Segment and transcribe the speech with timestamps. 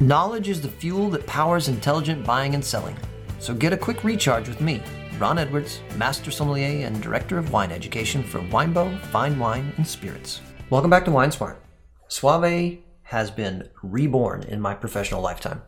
[0.00, 2.96] Knowledge is the fuel that powers intelligent buying and selling.
[3.40, 4.80] So get a quick recharge with me,
[5.18, 10.40] Ron Edwards, Master Sommelier and Director of Wine Education for Winebow, Fine Wine, and Spirits.
[10.70, 11.60] Welcome back to Wine Smart.
[12.06, 15.62] Soave has been reborn in my professional lifetime.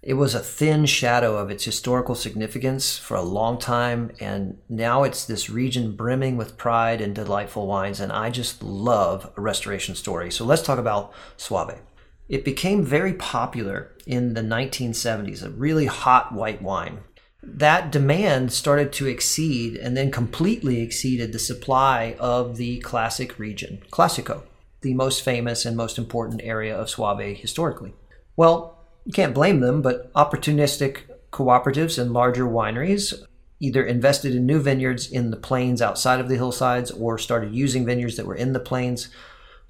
[0.00, 5.02] It was a thin shadow of its historical significance for a long time, and now
[5.02, 9.94] it's this region brimming with pride and delightful wines, and I just love a restoration
[9.94, 10.30] story.
[10.30, 11.80] So let's talk about Soave.
[12.28, 17.00] It became very popular in the 1970s, a really hot white wine.
[17.42, 23.82] That demand started to exceed and then completely exceeded the supply of the classic region,
[23.90, 24.42] Classico,
[24.80, 27.92] the most famous and most important area of Soave historically.
[28.36, 33.12] Well, you can't blame them, but opportunistic cooperatives and larger wineries
[33.60, 37.84] either invested in new vineyards in the plains outside of the hillsides or started using
[37.84, 39.08] vineyards that were in the plains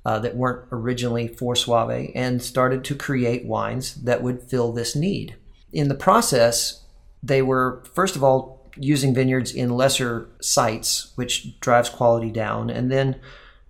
[0.04, 4.94] uh, that weren't originally for Soave and started to create wines that would fill this
[4.94, 5.36] need.
[5.72, 6.84] In the process,
[7.22, 12.90] they were, first of all, using vineyards in lesser sites, which drives quality down, and
[12.90, 13.16] then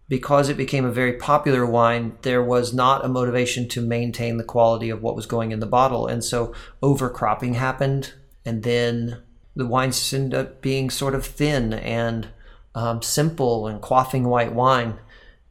[0.08, 4.44] because it became a very popular wine, there was not a motivation to maintain the
[4.44, 6.06] quality of what was going in the bottle.
[6.06, 8.12] And so overcropping happened.
[8.44, 9.22] And then
[9.56, 12.28] the wines ended up being sort of thin and
[12.74, 14.98] um, simple and quaffing white wine.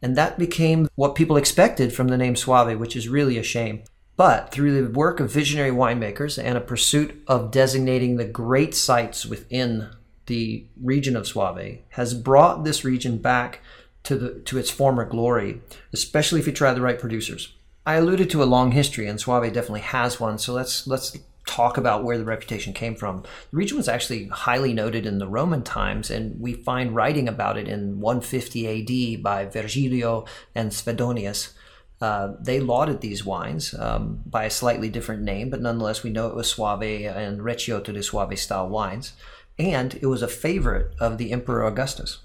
[0.03, 3.83] And that became what people expected from the name Soave, which is really a shame.
[4.17, 9.25] But through the work of visionary winemakers and a pursuit of designating the great sites
[9.25, 9.89] within
[10.25, 13.61] the region of Soave, has brought this region back
[14.03, 15.61] to the to its former glory,
[15.93, 17.53] especially if you try the right producers.
[17.85, 20.37] I alluded to a long history, and Soave definitely has one.
[20.37, 21.17] So let's let's
[21.53, 23.21] talk about where the reputation came from.
[23.51, 27.57] The region was actually highly noted in the Roman times, and we find writing about
[27.57, 31.53] it in 150 AD by Virgilio and Svetonius.
[32.01, 36.27] Uh, they lauded these wines um, by a slightly different name, but nonetheless, we know
[36.27, 39.13] it was Soave and Recioto de Soave style wines.
[39.59, 42.17] And it was a favorite of the Emperor Augustus.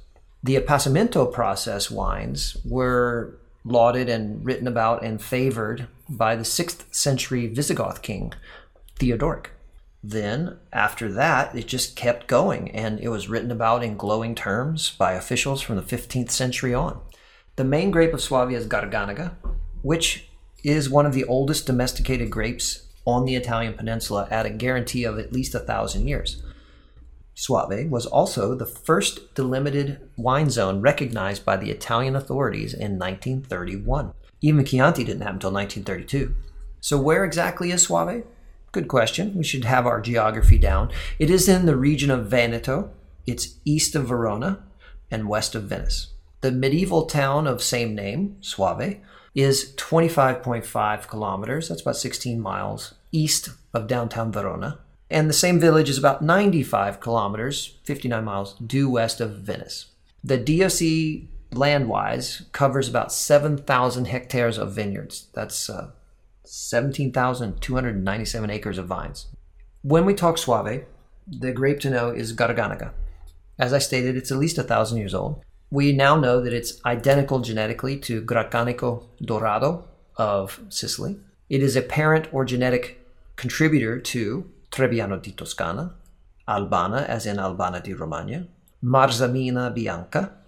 [0.42, 7.46] The appassimento process wines were lauded and written about and favored by the 6th century
[7.46, 8.32] Visigoth king,
[8.98, 9.50] Theodoric.
[10.02, 14.90] Then, after that, it just kept going, and it was written about in glowing terms
[14.90, 17.00] by officials from the 15th century on.
[17.56, 19.34] The main grape of Soave is Garganega,
[19.82, 20.28] which
[20.62, 25.18] is one of the oldest domesticated grapes on the Italian peninsula at a guarantee of
[25.18, 26.42] at least a thousand years.
[27.34, 34.12] Soave was also the first delimited wine zone recognized by the Italian authorities in 1931.
[34.40, 36.34] Even Chianti didn't happen until 1932.
[36.80, 38.24] So, where exactly is Soave?
[38.72, 39.34] Good question.
[39.34, 40.90] We should have our geography down.
[41.18, 42.90] It is in the region of Veneto.
[43.26, 44.64] It's east of Verona
[45.10, 46.12] and west of Venice.
[46.40, 49.00] The medieval town of same name, Soave,
[49.34, 54.80] is 25.5 kilometers, that's about 16 miles, east of downtown Verona,
[55.10, 59.86] and the same village is about 95 kilometers, 59 miles, due west of Venice.
[60.22, 65.28] The DOC land-wise covers about 7,000 hectares of vineyards.
[65.32, 65.90] That's uh,
[66.48, 69.26] 17,297 acres of vines.
[69.82, 70.84] When we talk Soave,
[71.26, 72.92] the grape to know is Garganega.
[73.58, 75.42] As I stated, it's at least a thousand years old.
[75.70, 79.82] We now know that it's identical genetically to Grecanico Dorato
[80.16, 81.18] of Sicily.
[81.50, 83.04] It is a parent or genetic
[83.36, 85.94] contributor to Trebbiano di Toscana,
[86.48, 88.46] Albana as in Albana di Romagna,
[88.82, 90.38] Marzemina Bianca,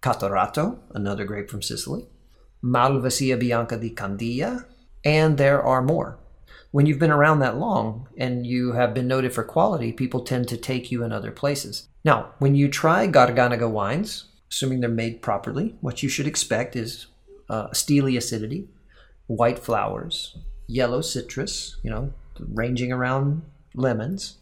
[0.00, 2.06] Catarratto, another grape from Sicily,
[2.62, 4.64] Malvasia Bianca di Candia,
[5.04, 6.18] and there are more.
[6.70, 10.48] When you've been around that long and you have been noted for quality, people tend
[10.48, 11.88] to take you in other places.
[12.04, 17.06] Now, when you try Garganega wines, assuming they're made properly, what you should expect is
[17.50, 18.68] uh, steely acidity,
[19.26, 20.36] white flowers,
[20.66, 23.42] yellow citrus, you know, ranging around
[23.74, 24.38] lemons,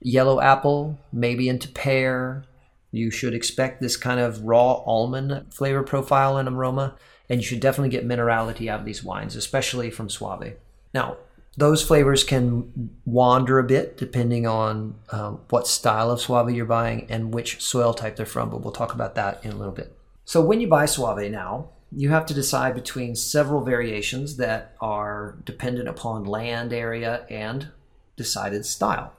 [0.00, 2.44] yellow apple, maybe into pear.
[2.90, 6.96] You should expect this kind of raw almond flavor profile and aroma,
[7.28, 10.56] and you should definitely get minerality out of these wines, especially from Soave.
[10.94, 11.18] Now,
[11.56, 17.06] those flavors can wander a bit depending on uh, what style of Soave you're buying
[17.10, 19.96] and which soil type they're from, but we'll talk about that in a little bit.
[20.24, 25.38] So, when you buy Soave now, you have to decide between several variations that are
[25.44, 27.68] dependent upon land area and
[28.16, 29.14] decided style.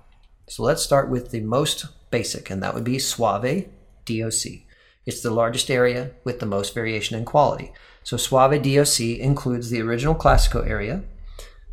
[0.48, 3.68] So let's start with the most basic, and that would be Soave
[4.06, 4.64] DOC.
[5.06, 7.72] It's the largest area with the most variation in quality.
[8.04, 11.04] So Soave DOC includes the original Classico area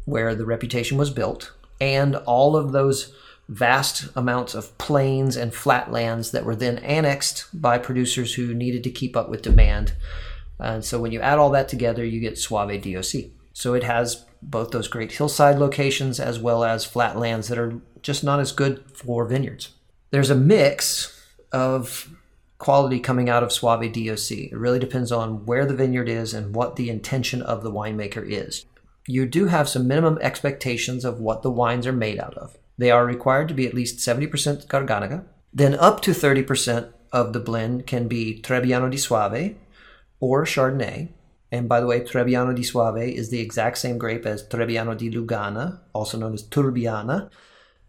[0.04, 3.14] where the reputation was built and all of those
[3.48, 8.90] vast amounts of plains and flatlands that were then annexed by producers who needed to
[8.90, 9.92] keep up with demand.
[10.58, 13.30] And so when you add all that together, you get Soave DOC.
[13.52, 18.24] So it has both those great hillside locations as well as flatlands that are just
[18.24, 19.70] not as good for vineyards.
[20.10, 21.12] There's a mix
[21.52, 22.08] of
[22.58, 24.30] quality coming out of Soave DOC.
[24.30, 28.24] It really depends on where the vineyard is and what the intention of the winemaker
[28.26, 28.66] is.
[29.06, 32.56] You do have some minimum expectations of what the wines are made out of.
[32.78, 35.24] They are required to be at least 70% Garganega.
[35.52, 39.56] Then up to 30% of the blend can be Trebbiano di Soave
[40.20, 41.08] or Chardonnay.
[41.52, 45.10] And by the way, Trebbiano di Soave is the exact same grape as Trebbiano di
[45.10, 47.30] Lugana, also known as Turbiana,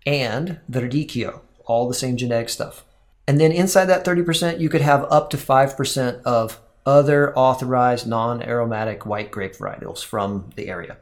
[0.05, 2.83] and Verdicchio, all the same genetic stuff.
[3.27, 8.41] And then inside that 30%, you could have up to 5% of other authorized non
[8.41, 10.97] aromatic white grape varietals from the area.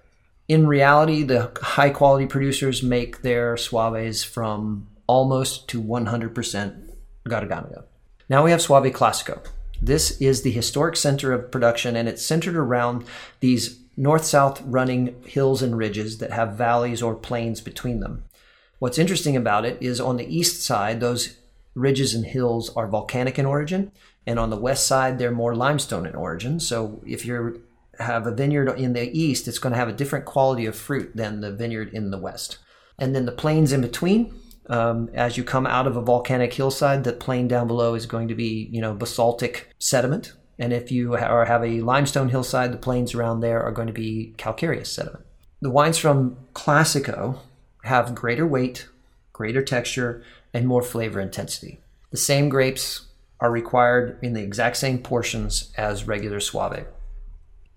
[0.47, 6.91] In reality, the high quality producers make their Soaves from almost to 100%
[7.27, 7.83] Garganega.
[8.27, 9.45] Now we have Soave Classico.
[9.81, 13.05] This is the historic center of production, and it's centered around
[13.39, 18.23] these north south running hills and ridges that have valleys or plains between them.
[18.85, 21.37] What's interesting about it is on the east side, those
[21.73, 23.91] ridges and hills are volcanic in origin,
[24.27, 26.59] and on the west side, they're more limestone in origin.
[26.59, 27.63] So if you
[27.97, 31.17] have a vineyard in the east, it's going to have a different quality of fruit
[31.17, 32.59] than the vineyard in the west.
[32.99, 37.05] And then the plains in between, um, as you come out of a volcanic hillside,
[37.05, 40.33] the plain down below is going to be, you know, basaltic sediment.
[40.59, 44.35] And if you have a limestone hillside, the plains around there are going to be
[44.37, 45.25] calcareous sediment.
[45.59, 47.39] The wines from Classico
[47.85, 48.87] have greater weight,
[49.33, 50.23] greater texture,
[50.53, 51.79] and more flavor intensity.
[52.11, 53.07] The same grapes
[53.39, 56.85] are required in the exact same portions as regular Soave.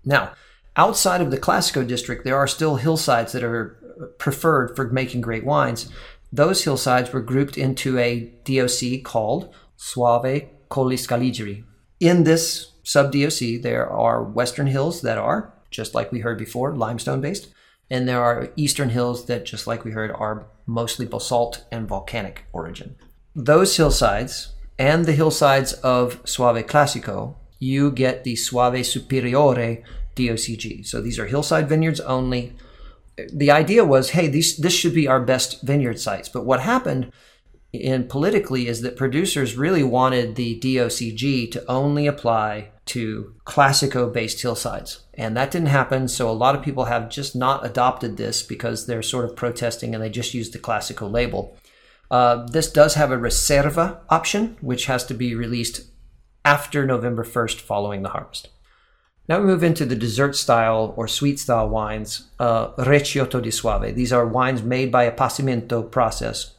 [0.05, 0.31] Now,
[0.75, 3.77] outside of the Classico district, there are still hillsides that are
[4.17, 5.91] preferred for making great wines.
[6.31, 11.63] Those hillsides were grouped into a DOC called Soave Colli Scaligeri.
[11.99, 16.75] In this sub DOC, there are western hills that are, just like we heard before,
[16.75, 17.49] limestone based,
[17.89, 22.45] and there are eastern hills that, just like we heard, are mostly basalt and volcanic
[22.53, 22.95] origin.
[23.35, 29.83] Those hillsides and the hillsides of Soave Classico, you get the Soave Superiore
[30.15, 30.85] DOCG.
[30.85, 32.53] So these are hillside vineyards only.
[33.33, 36.29] The idea was, hey, this should be our best vineyard sites.
[36.29, 37.11] But what happened
[37.73, 44.41] in politically is that producers really wanted the DOCG to only apply to Classico based
[44.41, 45.05] hillsides.
[45.13, 46.07] And that didn't happen.
[46.07, 49.93] So a lot of people have just not adopted this because they're sort of protesting
[49.93, 51.57] and they just use the Classico label.
[52.11, 55.81] Uh, this does have a Riserva option, which has to be released
[56.43, 58.49] after November 1st following the harvest.
[59.27, 63.93] Now we move into the dessert style or sweet style wines, uh, Recioto di Soave.
[63.93, 66.55] These are wines made by appassimento process.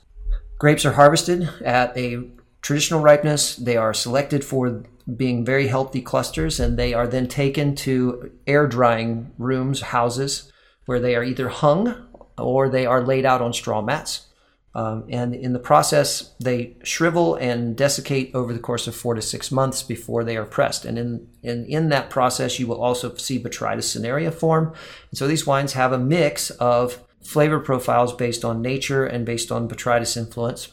[0.61, 2.31] Grapes are harvested at a
[2.63, 3.57] traditional ripeness.
[3.57, 4.85] They are selected for
[5.17, 10.53] being very healthy clusters, and they are then taken to air drying rooms, houses,
[10.87, 12.07] where they are either hung
[12.39, 14.27] or they are laid out on straw mats.
[14.73, 19.23] Um, and in the process, they shrivel and desiccate over the course of four to
[19.23, 20.85] six months before they are pressed.
[20.85, 24.73] And in, in, in that process, you will also see Botrytis cinerea form.
[25.11, 29.51] And so these wines have a mix of flavor profiles based on nature and based
[29.51, 30.69] on Botrytis influence.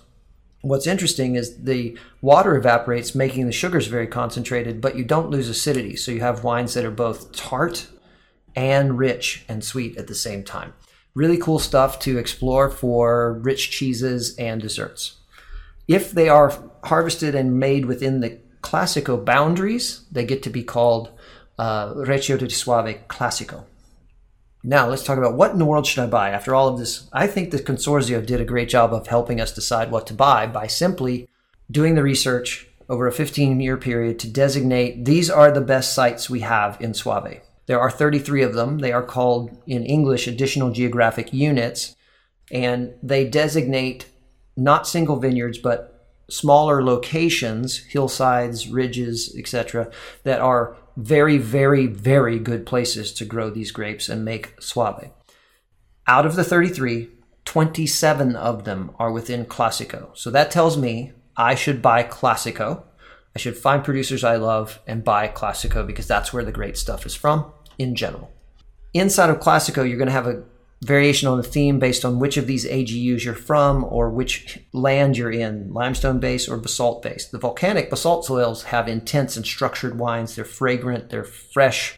[0.62, 5.50] What's interesting is the water evaporates, making the sugars very concentrated, but you don't lose
[5.50, 5.96] acidity.
[5.96, 7.88] So you have wines that are both tart
[8.56, 10.74] and rich and sweet at the same time.
[11.14, 15.18] Really cool stuff to explore for rich cheeses and desserts.
[15.88, 16.54] If they are
[16.84, 21.12] harvested and made within the Classico boundaries, they get to be called
[21.58, 23.66] uh, di Soave Classico.
[24.64, 26.32] Now, let's talk about what in the world should I buy?
[26.32, 29.54] After all of this, I think the Consorzio did a great job of helping us
[29.54, 31.30] decide what to buy by simply
[31.70, 36.30] doing the research over a 15 year period to designate these are the best sites
[36.30, 37.42] we have in Soave.
[37.66, 38.80] There are 33 of them.
[38.80, 41.96] They are called in English additional geographic units,
[42.50, 44.08] and they designate
[44.56, 45.94] not single vineyards, but
[46.30, 49.92] smaller locations, hillsides, ridges, etc.,
[50.24, 55.12] that are very, very, very good places to grow these grapes and make Soave.
[56.08, 57.10] Out of the 33,
[57.46, 60.10] 27 of them are within Classico.
[60.18, 62.84] So that tells me I should buy Classico.
[63.36, 67.06] I should find producers I love and buy Classico because that's where the great stuff
[67.06, 68.32] is from in general.
[68.94, 70.44] Inside of Classico, you're going to have a
[70.82, 75.18] variation on the theme based on which of these AGUs you're from or which land
[75.18, 77.32] you're in, limestone based or basalt based.
[77.32, 80.36] The volcanic basalt soils have intense and structured wines.
[80.36, 81.98] They're fragrant, they're fresh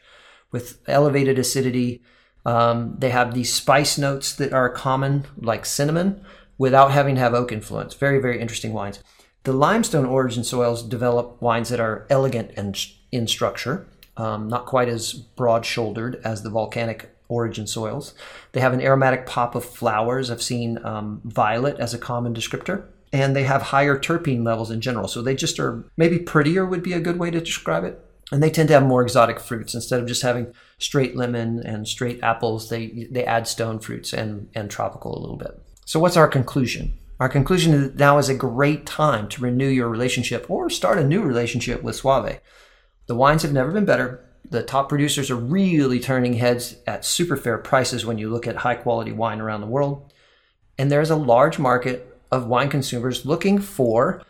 [0.52, 2.02] with elevated acidity.
[2.46, 6.24] Um, they have these spice notes that are common, like cinnamon,
[6.58, 7.94] without having to have oak influence.
[7.94, 9.04] Very, very interesting wines.
[9.44, 12.78] The limestone origin soils develop wines that are elegant and
[13.12, 13.88] in structure
[14.20, 18.14] um, not quite as broad shouldered as the volcanic origin soils.
[18.52, 20.30] They have an aromatic pop of flowers.
[20.30, 22.86] I've seen um, violet as a common descriptor.
[23.12, 25.08] And they have higher terpene levels in general.
[25.08, 28.04] So they just are maybe prettier, would be a good way to describe it.
[28.32, 29.74] And they tend to have more exotic fruits.
[29.74, 34.50] Instead of just having straight lemon and straight apples, they, they add stone fruits and,
[34.54, 35.60] and tropical a little bit.
[35.86, 36.94] So, what's our conclusion?
[37.20, 41.00] Our conclusion is that now is a great time to renew your relationship or start
[41.00, 42.40] a new relationship with Soave.
[43.08, 47.38] The wines have never been better the top producers are really turning heads at super
[47.38, 50.12] fair prices when you look at high quality wine around the world.
[50.78, 54.24] And there's a large market of wine consumers looking for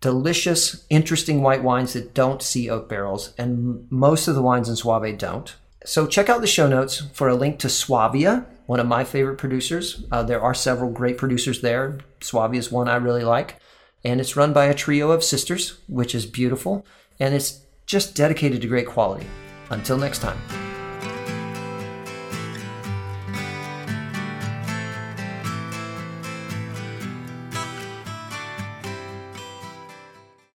[0.00, 3.32] delicious, interesting white wines that don't see oak barrels.
[3.38, 5.54] And most of the wines in Soave don't.
[5.84, 9.38] So check out the show notes for a link to Suavia, one of my favorite
[9.38, 10.04] producers.
[10.12, 11.98] Uh, there are several great producers there.
[12.20, 13.56] Suavia is one I really like.
[14.04, 16.84] And it's run by a trio of sisters, which is beautiful.
[17.18, 17.60] And it's
[17.92, 19.26] just dedicated to great quality.
[19.68, 20.71] Until next time.